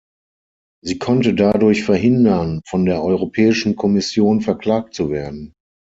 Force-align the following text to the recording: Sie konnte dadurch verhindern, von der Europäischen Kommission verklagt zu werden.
Sie 0.83 0.97
konnte 0.97 1.35
dadurch 1.35 1.83
verhindern, 1.83 2.63
von 2.65 2.85
der 2.87 3.03
Europäischen 3.03 3.75
Kommission 3.75 4.41
verklagt 4.41 4.95
zu 4.95 5.11
werden. 5.11 5.53